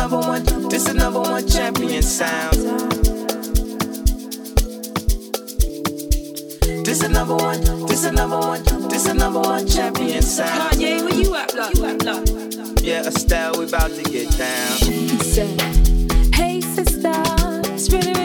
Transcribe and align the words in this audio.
number 0.00 0.18
one, 0.18 0.42
this 0.70 0.88
is 0.88 0.94
number 0.94 1.20
one 1.20 1.46
champion 1.46 2.02
sound. 2.02 2.54
This 6.86 7.02
is 7.02 7.10
number 7.10 7.36
one, 7.36 7.60
this 7.86 8.04
is 8.04 8.12
number 8.12 8.38
one, 8.38 8.62
this 8.88 9.06
is 9.06 9.14
number 9.14 9.40
one 9.40 9.66
champion 9.66 10.22
sound. 10.22 10.72
Kanye, 10.72 11.04
where 11.04 11.20
you 11.20 11.34
at, 11.36 11.52
block? 11.52 11.74
You 11.76 11.84
at. 11.84 12.82
Yeah, 12.82 13.06
Estelle, 13.06 13.58
we 13.58 13.66
about 13.66 13.90
to 13.90 14.02
get 14.04 14.30
down. 14.38 14.76
She 14.78 15.08
said, 15.18 15.60
Hey 16.34 16.62
sister, 16.62 17.12
it's 17.70 17.92
really 17.92 18.19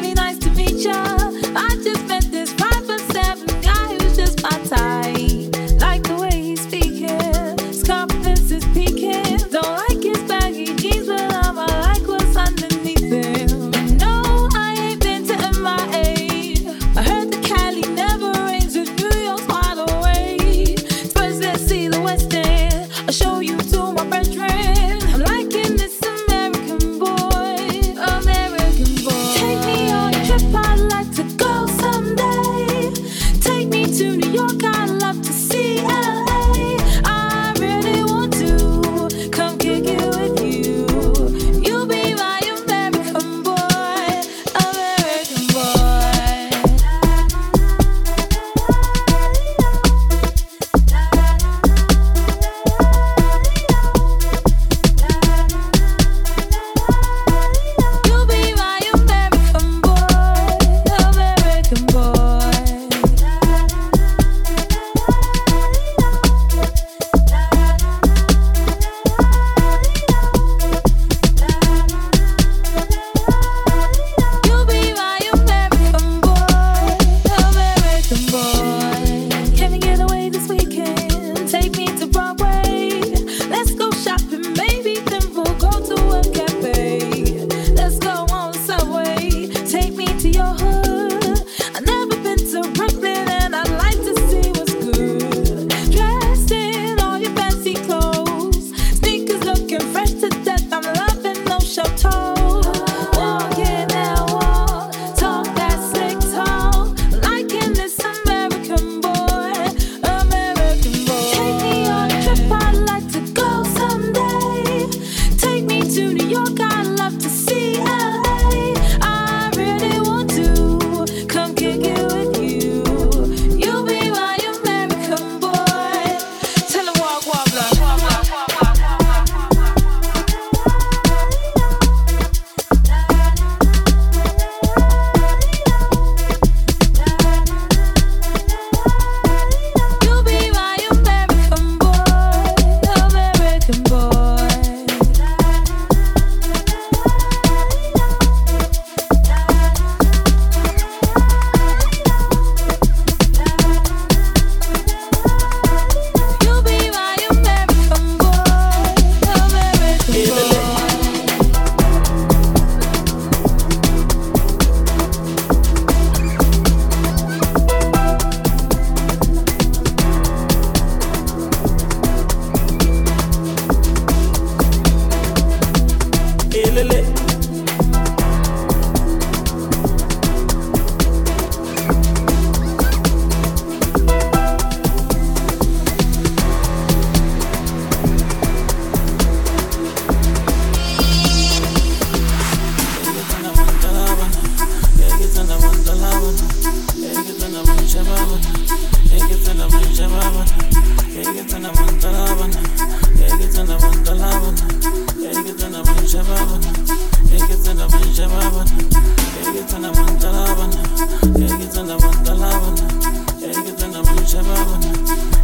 Shababa, 214.35 214.77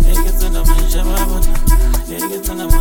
Egatana, 0.04 0.62
Shababa, 0.92 1.40
Egatana. 2.10 2.81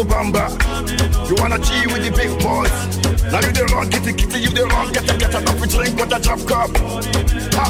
to 0.00 0.06
Bamba. 0.06 0.48
You 1.28 1.34
wanna 1.36 1.58
G 1.58 1.86
with 1.86 2.02
the 2.04 2.10
big 2.10 2.30
boys. 2.40 2.72
Now 3.30 3.40
you 3.40 3.52
the 3.52 3.64
wrong 3.72 3.88
kitty 3.90 4.12
kitty, 4.12 4.40
you 4.40 4.50
the 4.50 4.66
wrong 4.66 4.92
get 4.92 5.10
a 5.10 5.16
get 5.18 5.34
a 5.34 5.42
coffee 5.44 5.68
drink 5.68 5.96
with 5.98 6.12
a 6.12 6.18
drop 6.20 6.40
cup. 6.48 6.70
Ha! 7.56 7.66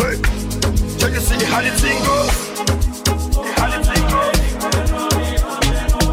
Hey! 0.00 0.16
Can 0.98 1.12
you 1.12 1.20
see 1.20 1.44
how 1.44 1.60
the 1.60 1.70
thing 1.76 1.98
goes? 2.04 2.34
How 3.58 3.68
the 3.72 3.78
thing 3.84 4.04
goes? 4.12 4.38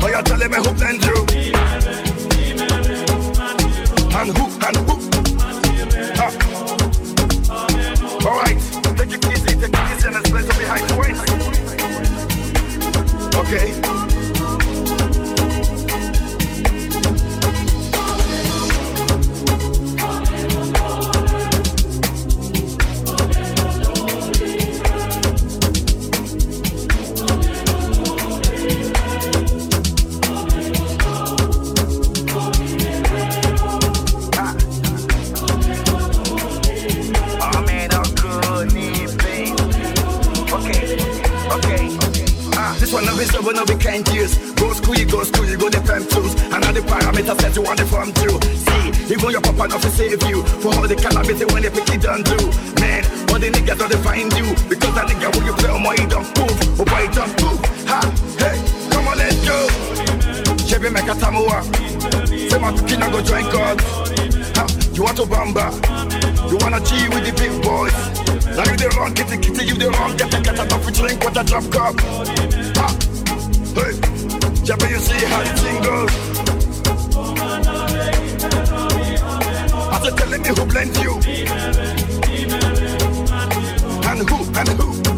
But 0.01 0.09
you're 0.11 0.23
telling 0.23 0.51
me 0.51 0.57
who 0.57 0.71
and 0.89 0.99
you. 1.05 1.17
And 4.11 4.29
who 4.35 4.45
and 4.67 4.77
who? 4.83 4.95
Ha! 6.19 6.27
Alright, 8.25 8.59
take 8.97 9.13
it 9.15 9.21
easy, 9.31 9.51
take 9.55 9.73
it 9.73 9.83
easy 9.91 10.07
and 10.07 10.15
let's 10.15 10.29
play 10.29 10.43
behind 10.59 10.85
the 10.89 10.95
waist. 10.99 11.23
Okay. 13.35 13.90
from 70.17 70.29
get 70.29 70.43
get 70.43 70.59
a 70.59 70.67
coffee 70.67 70.91
drink 70.91 71.23
with 71.23 71.37
a 71.37 71.43
drop 71.43 71.63
cup. 71.71 71.99
Ha. 72.77 72.87
Hey, 73.75 73.93
Jabba, 74.65 74.89
you 74.89 74.99
see 74.99 75.25
how 75.25 75.43
the 75.43 75.53
thing 75.61 75.81
goes. 75.83 76.11
they 80.01 80.11
telling 80.15 80.41
me 80.41 80.49
who 80.49 80.65
blamed 80.65 80.97
you, 80.97 81.13
and 84.09 84.29
who 84.29 84.37
and 84.59 84.69
who. 84.69 85.10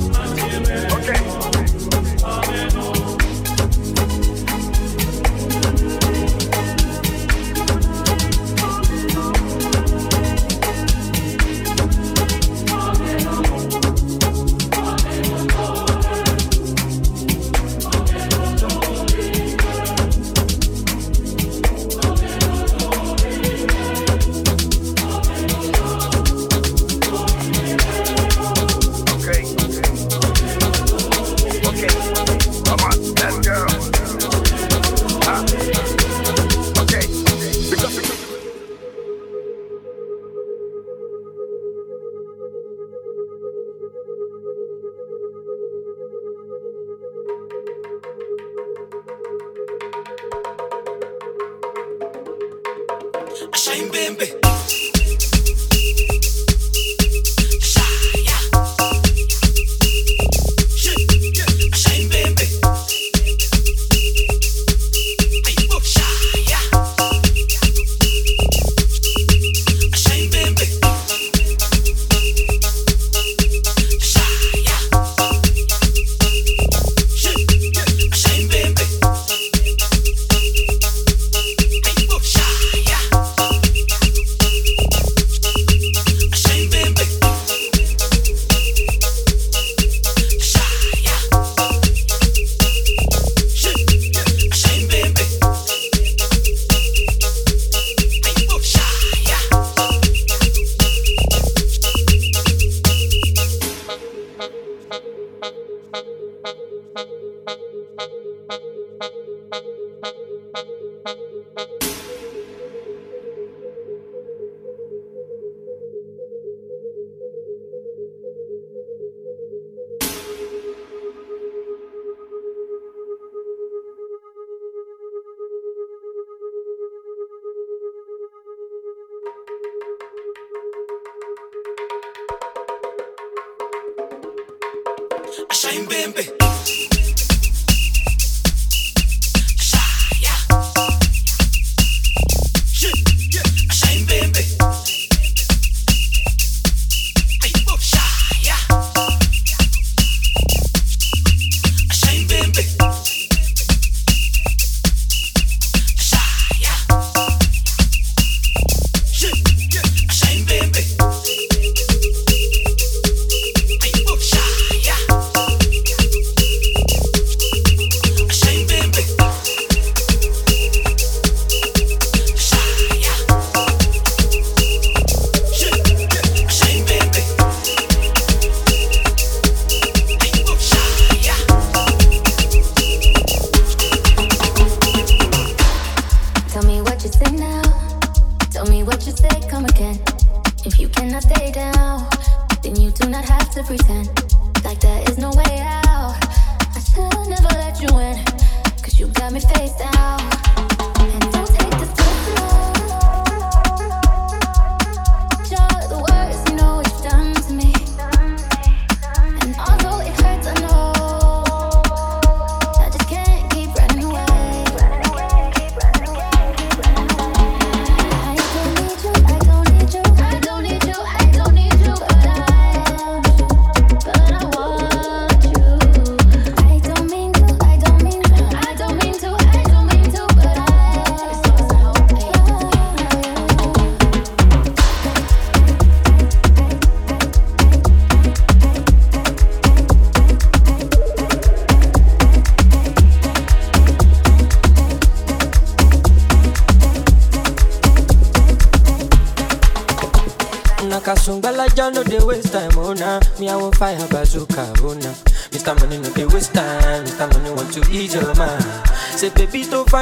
Lembe. 54.04 54.43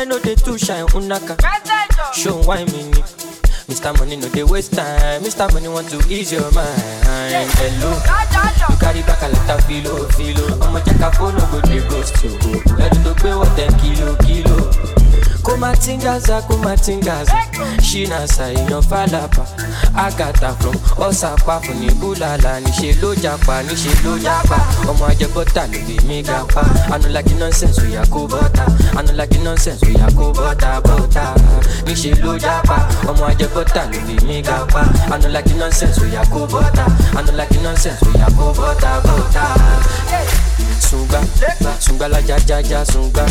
Find 0.02 0.10
no 0.10 0.20
dey 0.20 0.36
too 0.36 0.58
shine, 0.58 0.86
unaka. 0.94 1.38
Show 2.14 2.42
why 2.44 2.64
me 2.66 2.84
ni. 2.92 3.02
Mr. 3.70 3.98
Money 4.00 4.16
no 4.18 4.28
dey 4.30 4.44
waste 4.44 4.74
time, 4.74 5.22
Mr. 5.22 5.52
Money 5.54 5.68
want 5.68 5.90
to 5.90 5.98
ease 6.10 6.32
your 6.32 6.50
mind. 6.52 6.82
Hello, 7.06 7.92
you 8.70 8.78
carry 8.78 9.02
back 9.04 9.22
a 9.22 9.28
of 9.54 9.64
filo, 9.66 10.08
filo. 10.10 10.60
I'ma 10.62 10.80
check 10.82 11.00
a 11.00 11.12
phone, 11.12 11.36
no 11.36 11.46
go 11.52 11.62
dey 11.62 11.80
ghost 11.90 12.24
you. 12.24 12.32
Ready 12.76 12.98
to 13.04 13.14
pay 13.16 13.36
what 13.36 13.56
ten 13.56 13.72
kilo, 13.80 14.16
kilo. 14.18 14.71
Kumatingaza 15.62 16.42
kumatingaza. 16.48 17.34
Ṣínà 17.88 18.20
ṣàìyàn 18.36 18.82
fàlàpà 18.90 19.44
àgàtà 20.06 20.50
from 20.60 20.76
ọ̀sàpá 21.08 21.56
fún 21.64 21.78
ní 21.82 21.90
búlàlà 22.00 22.54
níṣẹ́ 22.66 22.94
ló 23.02 23.10
japa 23.24 23.56
níṣẹ́ 23.68 23.96
ló 24.04 24.12
ọmọ 24.90 25.04
ajẹbọ́tà 25.12 25.64
ló 25.72 25.80
lè 25.88 25.96
mí 26.08 26.18
ga 26.28 26.40
pa 26.54 26.62
anulagi 26.94 27.34
nonsense 27.42 27.80
oya 27.86 28.04
kó 28.14 28.20
bọ́tà 28.32 28.66
anulagi 29.00 29.38
nonsense 29.46 29.86
oya 29.90 30.08
kó 30.18 30.26
bọ́tà 30.38 30.72
bọ́tà 30.88 31.24
níṣẹ́ 31.86 32.14
ló 32.24 32.32
ọmọ 33.10 33.24
ajẹbọ́tà 33.32 33.82
ló 33.92 34.00
lè 34.08 34.16
mí 34.28 34.38
ga 34.48 34.58
pa 34.74 34.82
anulagi 35.14 35.54
nonsense 35.62 36.00
oya 36.06 36.22
kó 36.34 36.40
bọ́tà 36.54 36.86
anulagi 37.20 37.58
nonsense 37.66 38.04
oya 38.10 38.28
kó 38.38 38.46
bọ́tà 38.60 38.92
bọ́tà. 39.06 39.46
Sunga, 40.92 41.22
sunga 41.80 42.08
la 42.10 42.20
ja 42.28 42.38
ja 42.48 42.60
ja 42.62 42.84
sunga, 42.86 43.26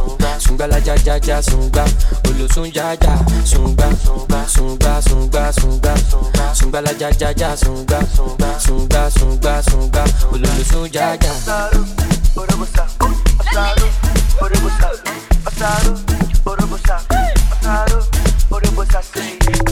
sunga 0.00 0.40
sunga 0.40 0.40
sunga, 0.40 0.40
sunga 0.40 0.66
la 0.66 0.78
ja 0.78 0.94
ja 1.04 1.16
ja 1.26 1.42
sunga, 1.42 1.84
olosun 2.28 2.70
ja 2.74 2.92
ja 2.92 3.18
sunga, 3.44 3.88
sunga 4.46 5.02
sunga 5.02 5.52
sunga, 5.52 5.94
sunga 6.54 6.80
la 6.80 6.92
ja 6.98 7.10
ja 7.20 7.32
ja 7.36 7.56
sunga, 7.56 8.00
sunga 8.58 9.10
sunga 9.10 9.62
sunga, 9.62 10.04
olosun 10.32 10.88
ja 10.92 11.14
ja. 11.14 11.32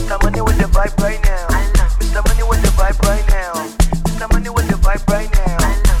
Mr. 0.09 0.17
Money 0.23 0.41
with 0.41 0.57
the 0.57 0.65
vibe 0.73 0.97
right 1.03 1.21
now. 1.23 1.47
Mr. 1.99 2.21
Money 2.27 2.43
with 2.43 2.61
the 2.61 2.69
vibe 2.77 2.99
right 3.03 3.27
now. 3.29 3.53
Mr. 4.05 4.31
Money 4.33 4.49
with 4.49 4.67
the 4.67 4.75
vibe 4.77 5.07
right 5.07 5.31
now. 5.31 5.59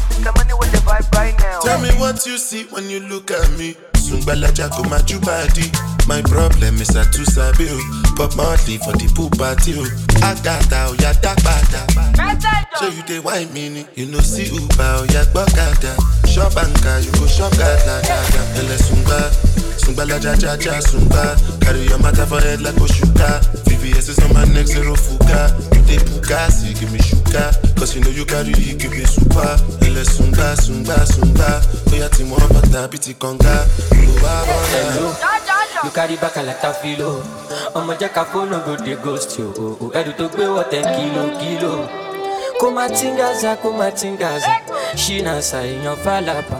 Mr. 0.09 0.35
Money 0.35 0.53
with 0.53 0.71
the 0.71 0.77
vibe 0.77 1.11
right 1.15 1.37
now. 1.39 1.59
Tell 1.61 1.81
me 1.81 1.89
what 1.99 2.25
you 2.25 2.37
see 2.37 2.65
when 2.65 2.89
you 2.89 2.99
look 3.01 3.31
at 3.31 3.51
me. 3.57 3.75
Sungbalaja 4.09 4.69
go 4.73 4.83
my 4.89 4.97
body. 5.21 5.69
My 6.07 6.21
problem 6.23 6.81
is 6.81 6.95
I 6.97 7.03
too 7.11 7.25
sabi 7.25 7.69
o. 7.69 7.77
Pop 8.17 8.35
Marley 8.35 8.77
for 8.81 8.93
the 8.97 9.05
pool 9.13 9.29
party 9.37 9.77
o. 9.77 9.85
Agata 10.25 10.89
o 10.89 10.93
ya 10.97 11.13
dagbada. 11.21 11.85
So 12.79 12.87
you 12.89 13.03
dey 13.03 13.19
wine 13.19 13.53
me 13.53 13.69
ni. 13.69 13.85
You 13.95 14.07
know 14.07 14.19
see 14.19 14.49
Uber 14.49 14.81
oh, 14.81 15.01
o 15.01 15.13
ya 15.13 15.23
gbọ́kada. 15.29 15.93
Shop 16.27 16.53
anka 16.57 17.05
you 17.05 17.11
go 17.19 17.27
shop 17.27 17.51
gada 17.57 18.01
gada. 18.01 18.41
Ẹlẹ 18.57 18.77
sungba. 19.95 20.05
Sungbalaja 20.05 20.35
ja 20.41 20.55
ja 20.57 20.81
sungba. 20.81 21.35
Carry 21.61 21.85
your 21.87 21.99
matter 21.99 22.25
for 22.25 22.39
head 22.41 22.61
like 22.61 22.75
Oshuka. 22.75 23.41
VVS 23.65 24.09
is 24.09 24.19
on 24.19 24.33
my 24.33 24.45
neck 24.53 24.67
zero 24.67 24.95
fuga. 24.95 25.49
You 25.75 25.81
dey 25.83 25.97
bugasi 25.97 26.79
give 26.79 26.91
me 26.91 26.99
sugar. 26.99 27.51
Cause 27.77 27.95
you 27.95 28.01
know 28.01 28.09
you 28.11 28.25
carry 28.25 28.51
it 28.51 28.79
give 28.79 28.91
me 28.91 29.05
super. 29.05 29.57
Ẹlẹ 29.81 30.03
sungba 30.05 30.55
sungba 30.55 31.05
sungba. 31.05 31.61
Bóyá 31.89 32.09
tí 32.09 32.23
wọ́n 32.23 32.47
bàtà 32.53 32.87
bí 32.87 32.97
ti 32.99 33.13
kànga. 33.13 33.65
Olùwà 33.91 34.33
bọ̀dà. 34.47 34.93
Hello. 34.93 35.13
You 35.83 35.91
carry 35.91 36.15
back 36.17 36.35
a 36.37 36.43
lot 36.43 36.63
of 36.63 36.77
filo. 36.81 37.23
Ọmọ 37.73 37.93
jẹ́ 37.99 38.09
ká 38.13 38.23
fóònù 38.33 38.65
go 38.65 38.75
dey 38.85 38.95
ghost 39.03 39.39
you. 39.39 39.53
o, 39.57 39.85
o. 39.85 39.91
Ẹrù 39.93 40.11
tó 40.17 40.27
gbé 40.29 40.45
wọ̀ 40.45 40.69
ten 40.69 40.83
kilo 40.83 41.23
kilo. 41.39 41.89
Kó 42.59 42.69
má 42.71 42.87
tingaza, 42.89 43.55
kó 43.61 43.71
má 43.71 43.87
tingaza. 43.91 44.51
Ṣínà 44.95 45.33
ṣàìyàn 45.49 45.95
fàlàpà. 46.03 46.57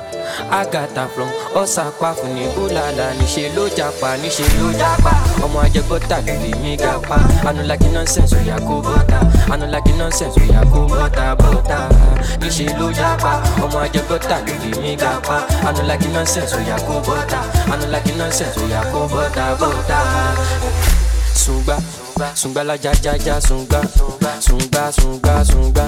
Àgàtà 0.60 1.04
from 1.14 1.30
ọ̀sàpá 1.62 2.10
fún 2.18 2.32
ní 2.36 2.44
búlàlà. 2.56 3.06
Níṣe 3.20 3.44
ló 3.56 3.64
japa, 3.78 4.10
níṣe 4.22 4.44
ló 4.60 4.68
japa. 4.80 5.12
Ọmọ 5.46 5.60
ajẹgbọ́tà 5.66 6.18
lè 6.28 6.34
mí 6.64 6.76
ga 6.78 6.94
pa. 7.10 7.18
Anulagi 7.50 7.88
nonsense 7.94 8.36
oya 8.38 8.58
kó 8.68 8.76
bọ́tà. 8.86 9.20
Anulagi 9.54 9.94
nonsense 10.00 10.40
oya 10.42 10.62
kó 10.74 10.80
bọ́tà 10.92 11.26
bọ́tà. 11.40 11.78
Níṣe 12.42 12.66
ló 12.80 12.88
japa. 13.00 13.32
Ọmọ 13.64 13.78
ajẹgbọ́tà 13.86 14.38
lè 14.46 14.54
mí 14.82 14.96
ga 15.02 15.12
pa. 15.28 15.38
Anulagi 15.68 16.08
nonsense 16.16 16.56
oya 16.56 16.78
kó 16.88 16.94
bọ́tà. 17.08 17.40
Anulagi 17.74 18.12
nonsense 18.20 18.58
oya 18.64 18.82
kó 18.94 19.00
bọ́tà 19.14 19.46
bọ́tà. 19.60 20.00
Sunga 22.36 22.64
la 22.64 22.76
ja 22.76 22.92
ja 23.04 23.16
ja 23.26 23.40
sunga, 23.42 23.82
sunga 24.40 24.92
sunga 24.92 25.44
sunga, 25.46 25.86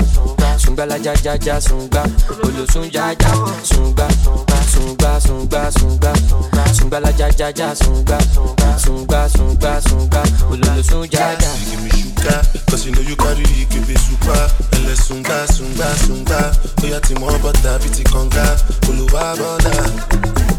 sunga 0.58 0.86
la 0.86 0.96
ja 0.98 1.14
ja 1.24 1.36
ja 1.46 1.60
sunga, 1.62 2.04
olosun 2.44 2.90
ja 2.92 3.12
ja 3.12 3.32
sunga, 3.64 4.08
sunga 4.72 5.20
sunga 5.20 5.72
sunga, 5.72 6.14
sunga 6.74 7.00
la 7.00 7.10
ja 7.18 7.28
ja 7.38 7.50
ja 7.56 7.76
sunga, 7.76 8.18
sunga 8.78 9.30
sunga 9.30 9.82
sunga, 9.82 10.24
olosun 10.50 11.08
ja 11.12 11.32
ja. 11.32 11.52
You 11.72 11.78
give 11.78 11.84
me 11.84 11.90
sugar, 11.90 12.42
cause 12.70 12.86
you 12.86 12.92
know 12.94 13.02
you 13.02 13.16
carry 13.16 13.44
it, 13.44 13.70
give 13.70 13.88
me 13.88 13.96
super. 13.96 14.50
Ẹlẹ 14.72 14.96
sunga, 14.96 15.48
sunga, 15.54 15.88
sunga. 16.06 16.52
Bóyá 16.82 17.00
tí 17.00 17.14
wọ́n 17.16 17.38
bọ̀tà 17.44 17.78
bí 17.84 17.90
ti 17.90 18.04
kànga. 18.04 18.46
Olùwà 18.90 19.36
bọ̀dà. 19.40 20.51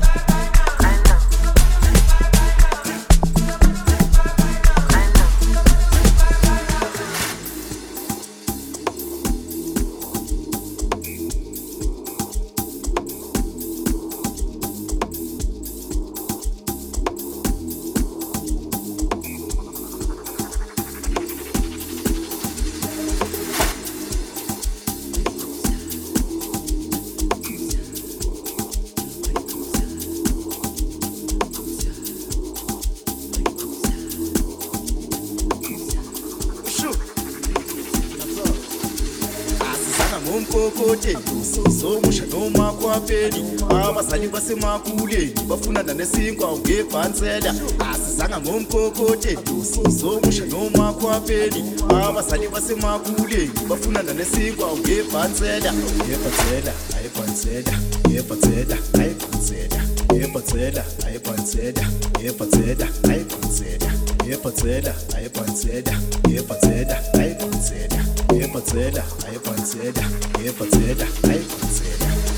Ngomkokoteni 40.92 41.80
somusha 41.80 42.26
noma 42.26 42.72
kwapheli 42.72 43.44
abazali 43.70 44.28
basemakuleni 44.28 45.32
bafunana 45.48 45.94
nesinkwa 45.94 46.58
ngebhansela. 46.58 47.54
Asizanga 47.92 48.40
ngomkokoteni 48.40 49.38
somusha 50.00 50.44
noma 50.46 50.92
kwapheli 50.92 51.64
abazali 51.88 52.48
basemakuleni 52.48 53.50
bafunana 53.68 54.12
nesinkwa 54.12 54.76
ngebhansela. 54.76 55.72
Yebhansela 56.10 56.72
ayibhansela 56.96 57.78
yebhansela 58.10 58.76
ayibhansela 59.00 59.82
yebhansela 60.14 60.84
ayibhansela 61.06 61.86
yebhansela 62.22 62.88
ayibhansela 63.08 63.92
yebhansela 64.28 64.94
ayibhansela 65.14 65.94
yebhansela 66.28 66.96
ayibhansela 67.18 68.04
yebhansela 68.32 69.04
ayibhansela 69.24 69.51
yebhansela 69.62 70.04
ayibhansela 70.44 71.06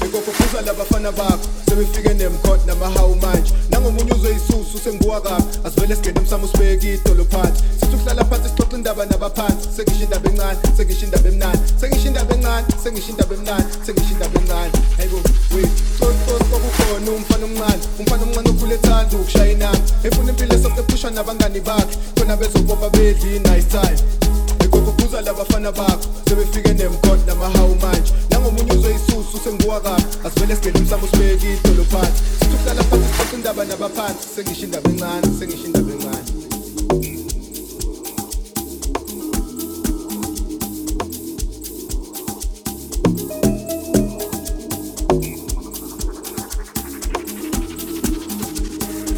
ikokhuza 0.04 0.60
labafana 0.66 1.12
bakho 1.12 1.38
sebefike 1.68 2.14
nemkhot 2.14 2.66
namahawu 2.66 3.16
manje. 3.16 3.52
Nangomunye 3.70 4.12
uzoyisusu 4.12 4.78
senguwa 4.84 5.20
kabi 5.20 5.44
asivele 5.64 5.94
singene 5.96 6.20
emsamo 6.20 6.48
sibeke 6.48 6.94
idolo 6.94 7.24
phansi. 7.24 7.62
Sithi 7.80 7.96
ukuhlala 7.96 8.24
phansi 8.24 8.48
sixoxa 8.48 8.76
indaba 8.76 9.06
nabaphansi. 9.06 9.68
Sengisho 9.76 10.04
indaba 10.04 10.30
encane 10.30 10.58
sengisho 10.76 11.04
indaba 11.04 11.28
emnani 11.28 11.58
sengisho 11.80 12.08
indaba 12.08 12.34
encane 12.34 12.66
sengisho 12.82 13.10
indaba 13.10 13.34
emnani 13.34 13.64
sengisho 13.86 14.12
indaba 14.12 14.40
encane. 14.40 14.72
Hayibo 14.96 15.16
wet 15.54 15.70
cocosi 15.98 16.44
kwakukhona 16.50 17.10
umfana 17.10 17.44
omncane. 17.44 17.82
Umfana 17.98 18.22
omncane 18.22 18.48
okhule 18.50 18.74
ethanda 18.74 19.16
ukushaya 19.16 19.52
inamba 19.52 19.78
efuna 20.02 20.30
impilo 20.30 20.54
esonke 20.54 20.80
ephusha 20.80 21.10
nabangani 21.10 21.60
bakhe. 21.60 21.96
Khona 22.16 22.36
bezobopha 22.36 22.90
bedli 22.90 23.38
nice 23.38 23.68
time. 23.68 23.98
Ikokhuza 24.64 25.20
labafana 25.20 25.72
bakho 25.72 26.06
sebefike 26.28 26.73
uzoyisusu 29.74 29.80
senguwa 29.80 29.80
kabi 29.80 30.26
asivele 30.26 30.56
singene 30.56 30.78
emsamo 30.78 31.06
sibeke 31.06 31.54
idolo 31.54 31.84
phansi 31.84 32.22
sithi 32.38 32.54
ukuhlala 32.54 32.82
phansi 32.82 33.08
sixoxa 33.08 33.36
indaba 33.36 33.64
nabaphansi 33.64 34.28
sengisho 34.34 34.64
indaba 34.64 34.90
encane 34.90 35.26
sengisho 35.38 35.66
indaba 35.66 35.92
encane 35.92 36.32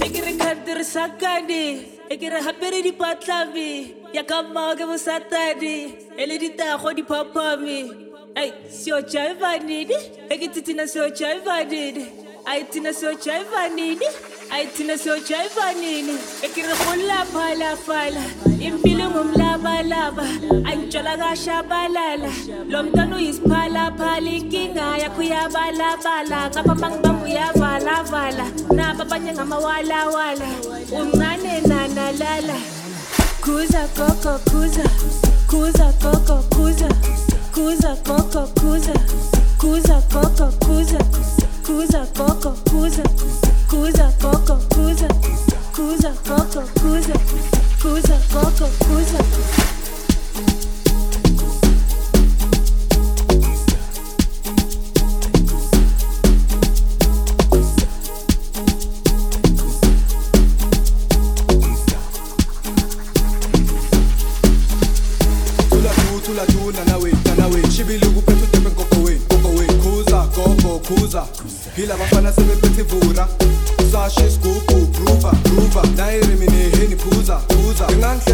e 0.05 0.09
ke 0.09 0.21
re 0.27 0.33
khantirisa 0.41 1.05
kane 1.21 1.65
e 2.09 2.17
ke 2.17 2.29
re 2.31 2.41
gapere 2.47 2.83
dipatlabe 2.83 3.71
ya 4.13 4.23
ka 4.23 4.43
mmao 4.43 4.75
ke 4.77 4.85
bosatane 4.87 5.77
e 6.17 6.27
le 6.27 6.39
ditago 6.39 6.93
Hey, 8.37 8.53
sio 8.71 9.01
cha 9.03 9.35
vanidi. 9.41 9.95
Hey, 10.29 10.49
tina 10.49 10.87
sio 10.87 11.09
cha 11.19 11.29
vanidi. 11.47 12.05
Ay, 12.47 12.65
tina 12.71 12.93
sio 12.93 13.15
cha 13.25 13.37
vanidi. 13.53 14.07
Ay, 14.53 14.67
tina 14.77 14.97
sio 14.99 15.17
cha 15.29 15.39
vanidi. 15.57 16.17
Ekirhula 16.47 17.19
pala 17.33 17.71
pala. 17.87 18.25
Impilo 18.67 19.07
mumlaba 19.15 19.75
laba. 19.93 20.25
Anchola 20.71 21.17
gasha 21.17 21.63
balala. 21.71 22.31
Lomtanu 22.73 23.17
is 23.29 23.39
pala 23.41 23.91
palikinga 23.99 24.87
ya 25.03 25.09
kuyabala 25.17 25.91
bala. 26.05 26.51
Kapapang 26.55 27.01
bambu 27.03 27.27
ya 27.27 27.53
bala 27.55 28.05
bala 28.11 28.47
Na 28.77 28.95
papanya 28.95 29.33
ngama 29.35 29.59
wala 29.59 30.01
wala. 30.17 30.49
Umane 31.01 31.61
na 31.69 31.87
lala 32.21 32.57
Kuza 33.41 33.89
koko 33.97 34.39
kuza. 34.51 34.85
Kuza 35.51 35.93
koko 36.03 36.43
kuza. 36.55 36.89
cuza, 37.57 37.97
coco, 38.05 38.47
cuza, 38.61 38.93
cuza, 39.57 40.03
coco, 40.13 40.53
cuza, 40.61 40.99
cuza, 41.65 42.07
coco, 42.15 42.55
cuza, 42.71 43.03
cuza, 43.67 44.13
coco, 44.21 44.59
cuza, 44.75 45.09
cuza, 45.75 46.13
coco, 46.29 46.63
cuza, 46.79 47.15
cuza, 47.81 48.19
coco, 48.31 48.69
cuza. 48.85 49.76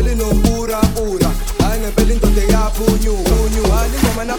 Pelin 0.03 0.21
on 0.21 0.43
pura 0.43 0.81
ura. 1.07 1.31
Ay 1.71 1.79
ne 1.79 1.91
pelin 1.93 2.19
tote 2.19 2.47
ya 2.51 2.71
punyu 2.77 3.15
Punyu 3.23 3.63
Ani 3.79 3.99
mama 4.03 4.25
na 4.25 4.37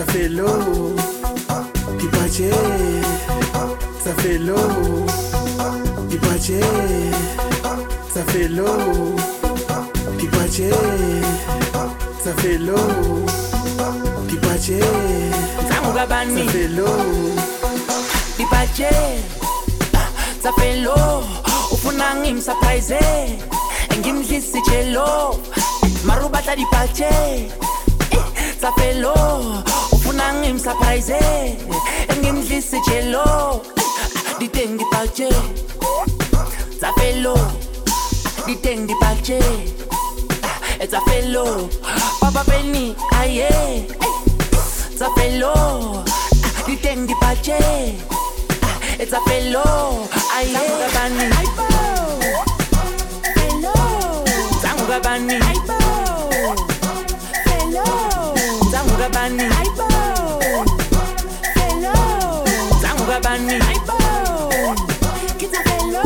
ça 0.00 0.12
fait 0.14 0.28
l'eau 0.28 0.96
Ti 1.98 2.06
piace, 2.06 2.42
ça 4.02 4.12
fait 4.16 4.38
l'eau 4.38 5.04
Ti 6.08 6.16
piace, 6.16 6.52
ça 8.14 8.22
fait 8.28 8.48
l'eau 8.48 9.14
Ti 10.18 10.26
piace, 10.26 10.62
ça 12.24 12.32
fait 12.38 12.56
l'eau 12.56 13.26
Ti 14.28 14.36
piace, 14.36 14.72
ça 15.68 15.74
fait 16.48 16.68
l'eau 16.68 16.86
Ti 18.38 18.44
piace, 18.46 18.92
ça 20.42 20.50
fait 20.58 20.80
l'eau 20.80 21.22
ufuna 21.72 22.14
ngimsurprise 22.14 22.98
ngimdlisi 23.98 24.60
chelo 24.62 25.38
marubata 26.04 26.56
dipache 26.56 27.04
eh, 27.04 27.50
sapelo 28.60 29.69
ufuna 30.20 30.34
ngimsurprise 30.34 31.20
ngimdlisi 32.20 32.76
jelo 32.88 33.60
diteng 34.38 34.76
dibaje 34.78 35.28
zafelo 36.80 37.36
diteng 38.46 38.86
dibaje 38.86 39.40
zafelo 40.90 41.68
papa 42.20 42.44
beni 42.44 42.96
aye. 43.16 43.48
Zafelo 44.98 46.04
diteng 46.66 47.06
dibaje 47.08 47.96
It's 49.00 49.14
a 49.14 49.20
fellow. 49.24 50.06
I 50.12 50.44
am 59.80 59.89
bani. 63.40 63.56
Aibo. 63.56 63.96
Kita 65.38 65.60
hello. 65.64 66.04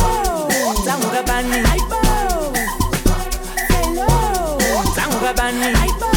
Tanguga 0.87 1.23
bani. 1.27 1.59
Aibo. 1.73 2.01
Hello. 3.71 4.59
Tanguga 4.95 5.33
bani. 5.35 5.67
Aibo. 5.83 6.11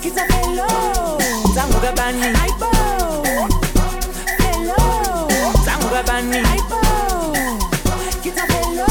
Kita 0.00 0.22
hello. 0.32 0.68
Tanguga 1.54 1.92
bani. 1.92 2.28
Aibo. 2.32 2.70
Hello. 4.40 5.28
Tanguga 5.64 6.00
bani. 6.08 6.38
Aibo. 6.40 6.80
Kita 8.22 8.44
hello. 8.48 8.88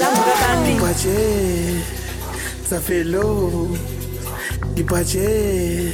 Tanguga 0.00 0.34
bani. 0.40 0.72
Kwaje 0.80 1.84
tafelo 2.70 3.68
ipaje 4.76 5.92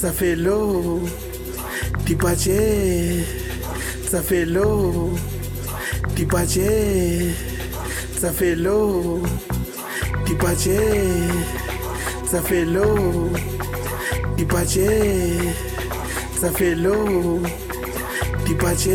tafelo 0.00 1.00
Dipache, 2.10 2.50
ça 4.10 4.20
fait 4.20 4.44
l'eau. 4.44 5.12
Dipache, 6.16 6.58
ça 8.18 8.32
fait 8.32 8.56
l'eau. 8.56 9.22
Dipache, 10.26 10.70
ça 12.26 12.42
fait 12.42 12.64
l'eau. 12.64 13.30
Dipache, 14.36 14.80
ça 16.40 16.50
fait 16.50 16.74
l'eau. 16.74 17.42
Dipache, 18.44 18.88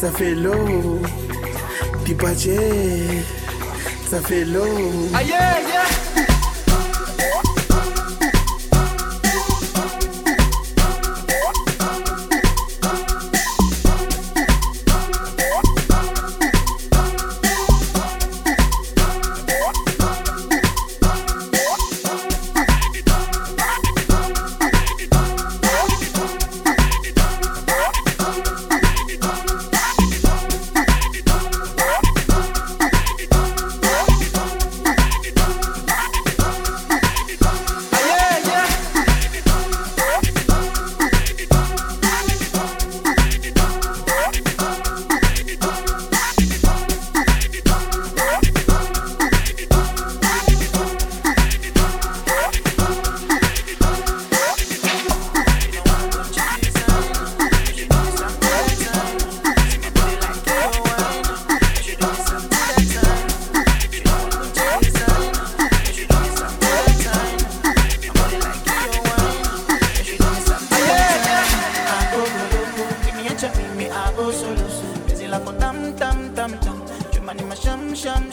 ça 0.00 0.10
fait 0.10 0.34
l'eau. 0.34 1.02
Dipache, 2.06 2.48
ça 4.10 4.20
fait 4.22 4.46
l'eau. 4.46 5.10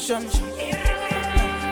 solution. 0.07 0.23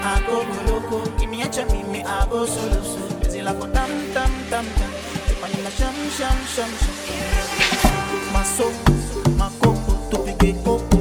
Ako 0.03 0.43
goloko, 0.43 0.99
kimiacha 1.15 1.63
mimi 1.71 2.03
ako 2.03 2.43
solution. 2.43 3.07
Bezi 3.23 3.39
lako 3.39 3.71
tam 3.71 3.87
tam 4.11 4.31
tam 4.51 4.65
tam, 4.75 4.91
ipanina 5.31 5.71
sham 5.71 5.95
sham 6.11 6.37
sham 6.51 6.71
sham. 6.75 6.95
Maso, 8.35 8.67
makombo, 9.39 9.95
tupige 10.11 10.51
kopo. 10.63 10.94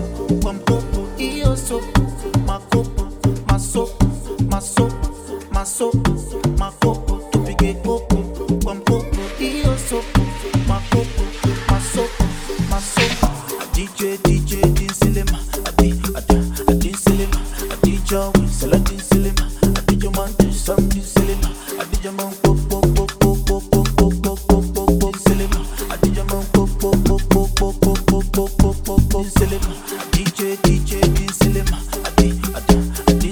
DJ, 30.14 30.56
DJ, 30.62 31.00
din 31.14 31.28
silima, 31.28 31.78
adi, 32.06 32.28
adi, 32.54 32.76
adi 33.10 33.30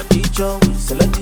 adi 0.00 0.20
jawi, 0.36 0.74
salati. 0.78 1.21